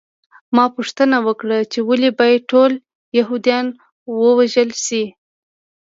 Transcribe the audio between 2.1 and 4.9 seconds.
باید ټول یهودان ووژل